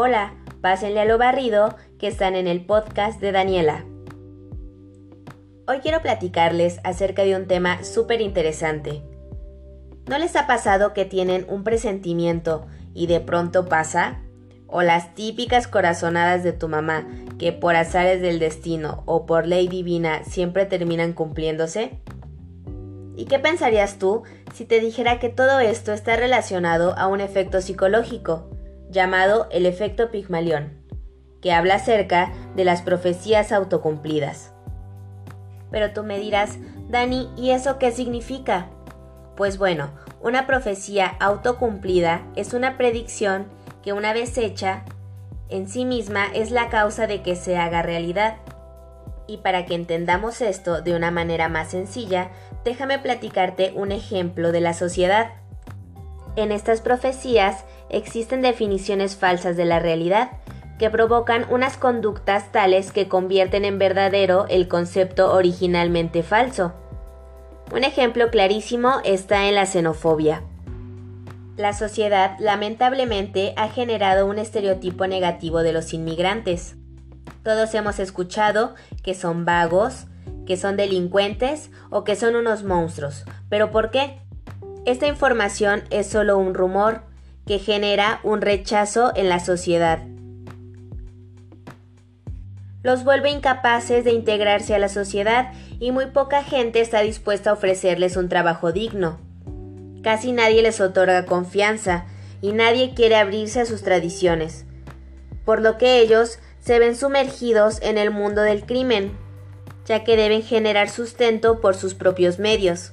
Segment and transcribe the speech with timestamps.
[0.00, 3.84] Hola, pásenle a lo barrido que están en el podcast de Daniela.
[5.66, 9.02] Hoy quiero platicarles acerca de un tema súper interesante.
[10.06, 12.64] ¿No les ha pasado que tienen un presentimiento
[12.94, 14.20] y de pronto pasa?
[14.68, 17.04] O las típicas corazonadas de tu mamá
[17.36, 21.98] que por azares del destino o por ley divina siempre terminan cumpliéndose?
[23.16, 24.22] ¿Y qué pensarías tú
[24.54, 28.48] si te dijera que todo esto está relacionado a un efecto psicológico,
[28.90, 30.82] llamado el efecto Pigmalión,
[31.40, 34.52] que habla acerca de las profecías autocumplidas?
[35.70, 38.68] Pero tú me dirás, Dani, ¿y eso qué significa?
[39.36, 43.46] Pues bueno, una profecía autocumplida es una predicción
[43.82, 44.84] que una vez hecha,
[45.48, 48.36] en sí misma es la causa de que se haga realidad.
[49.26, 52.30] Y para que entendamos esto de una manera más sencilla,
[52.64, 55.32] déjame platicarte un ejemplo de la sociedad.
[56.36, 60.30] En estas profecías existen definiciones falsas de la realidad,
[60.78, 66.72] que provocan unas conductas tales que convierten en verdadero el concepto originalmente falso.
[67.72, 70.42] Un ejemplo clarísimo está en la xenofobia.
[71.56, 76.76] La sociedad lamentablemente ha generado un estereotipo negativo de los inmigrantes.
[77.42, 80.06] Todos hemos escuchado que son vagos,
[80.46, 83.24] que son delincuentes o que son unos monstruos.
[83.48, 84.20] ¿Pero por qué?
[84.86, 87.02] Esta información es solo un rumor
[87.48, 90.00] que genera un rechazo en la sociedad.
[92.82, 97.52] Los vuelve incapaces de integrarse a la sociedad y muy poca gente está dispuesta a
[97.54, 99.18] ofrecerles un trabajo digno.
[100.02, 102.04] Casi nadie les otorga confianza
[102.42, 104.66] y nadie quiere abrirse a sus tradiciones,
[105.46, 109.16] por lo que ellos se ven sumergidos en el mundo del crimen,
[109.86, 112.92] ya que deben generar sustento por sus propios medios.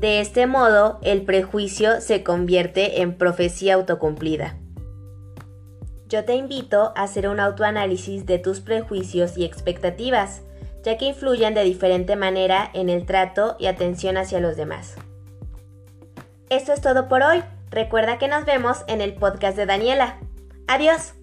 [0.00, 4.56] De este modo, el prejuicio se convierte en profecía autocumplida.
[6.06, 10.42] Yo te invito a hacer un autoanálisis de tus prejuicios y expectativas,
[10.84, 14.94] ya que influyen de diferente manera en el trato y atención hacia los demás.
[16.48, 17.42] Esto es todo por hoy.
[17.70, 20.18] Recuerda que nos vemos en el podcast de Daniela.
[20.68, 21.17] Adiós.